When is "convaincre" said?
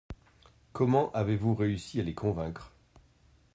2.15-2.73